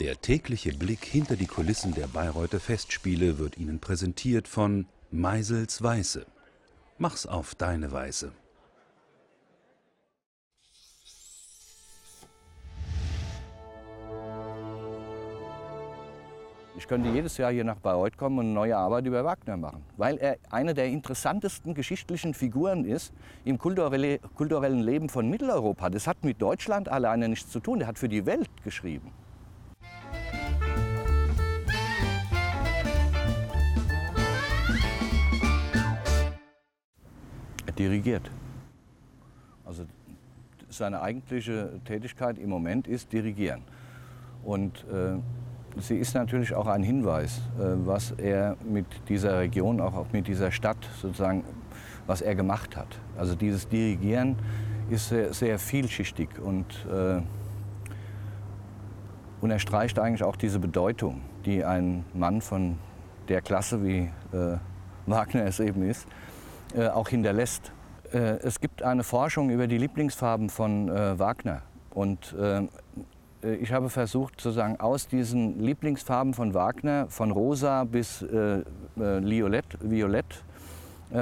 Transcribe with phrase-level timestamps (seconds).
[0.00, 6.26] Der tägliche Blick hinter die Kulissen der Bayreuther Festspiele wird Ihnen präsentiert von Meisels Weiße.
[6.98, 8.32] Mach's auf deine Weise.
[16.76, 19.84] Ich könnte jedes Jahr hier nach Bayreuth kommen und eine neue Arbeit über Wagner machen,
[19.96, 23.12] weil er eine der interessantesten geschichtlichen Figuren ist
[23.44, 25.88] im kulturelle, kulturellen Leben von Mitteleuropa.
[25.88, 29.12] Das hat mit Deutschland alleine nichts zu tun, er hat für die Welt geschrieben.
[37.78, 38.30] Dirigiert.
[39.64, 39.84] Also
[40.68, 43.62] seine eigentliche Tätigkeit im Moment ist Dirigieren.
[44.42, 45.18] Und äh,
[45.80, 50.50] sie ist natürlich auch ein Hinweis, äh, was er mit dieser Region, auch mit dieser
[50.50, 51.44] Stadt sozusagen,
[52.06, 52.88] was er gemacht hat.
[53.16, 54.36] Also dieses Dirigieren
[54.90, 57.22] ist sehr, sehr vielschichtig und äh,
[59.40, 62.78] unterstreicht eigentlich auch diese Bedeutung, die ein Mann von
[63.28, 64.58] der Klasse, wie äh,
[65.06, 66.06] Wagner es eben ist,
[66.74, 67.72] äh, auch hinterlässt.
[68.12, 71.62] Äh, es gibt eine Forschung über die Lieblingsfarben von äh, Wagner.
[71.90, 72.34] Und
[73.60, 78.20] ich habe versucht, sozusagen aus diesen Lieblingsfarben von Wagner, von rosa bis
[78.96, 80.44] violett, violett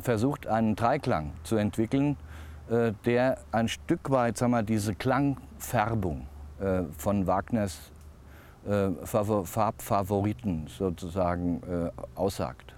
[0.00, 2.16] versucht, einen Dreiklang zu entwickeln,
[3.04, 6.26] der ein Stück weit sagen wir, diese Klangfärbung
[6.96, 7.92] von Wagners
[9.04, 11.62] Farbfavoriten sozusagen
[12.16, 12.75] aussagt.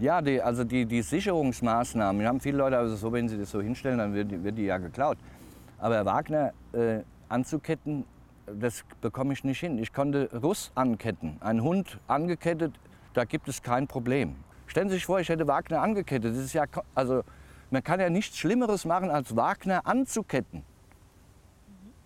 [0.00, 3.60] Ja, die, also die, die Sicherungsmaßnahmen, haben viele Leute, also so, wenn sie das so
[3.60, 5.18] hinstellen, dann wird, wird die ja geklaut.
[5.78, 8.04] Aber Wagner äh, anzuketten,
[8.46, 9.78] das bekomme ich nicht hin.
[9.78, 12.72] Ich konnte Russ anketten, einen Hund angekettet,
[13.12, 14.36] da gibt es kein Problem.
[14.68, 16.34] Stellen Sie sich vor, ich hätte Wagner angekettet.
[16.34, 17.22] Das ist ja, also,
[17.70, 20.62] man kann ja nichts Schlimmeres machen, als Wagner anzuketten.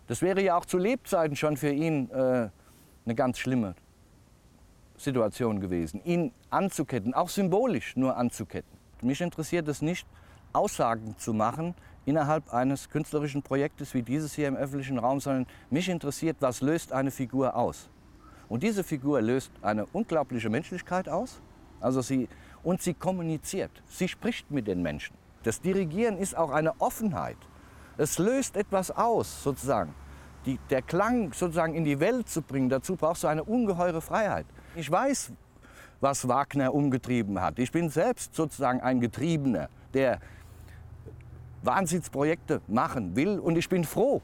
[0.08, 2.48] Das wäre ja auch zu Lebzeiten schon für ihn äh,
[3.04, 3.76] eine ganz schlimme
[4.96, 8.78] Situation gewesen, ihn anzuketten, auch symbolisch nur anzuketten.
[9.02, 10.06] Mich interessiert es nicht,
[10.52, 11.74] Aussagen zu machen
[12.06, 16.92] innerhalb eines künstlerischen Projektes wie dieses hier im öffentlichen Raum, sondern mich interessiert, was löst
[16.92, 17.90] eine Figur aus.
[18.48, 21.40] Und diese Figur löst eine unglaubliche Menschlichkeit aus,
[21.80, 22.28] also sie,
[22.62, 25.16] und sie kommuniziert, sie spricht mit den Menschen.
[25.42, 27.36] Das Dirigieren ist auch eine Offenheit.
[27.96, 29.94] Es löst etwas aus, sozusagen.
[30.46, 34.46] Die, der Klang sozusagen in die Welt zu bringen, dazu brauchst du eine ungeheure Freiheit.
[34.76, 35.32] Ich weiß,
[36.00, 37.58] was Wagner umgetrieben hat.
[37.58, 40.18] Ich bin selbst sozusagen ein Getriebener, der
[41.62, 43.38] Wahnsinnsprojekte machen will.
[43.38, 44.20] Und ich bin froh,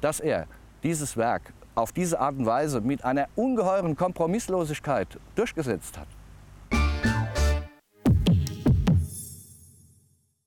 [0.00, 0.46] dass er
[0.82, 6.08] dieses Werk auf diese Art und Weise mit einer ungeheuren Kompromisslosigkeit durchgesetzt hat.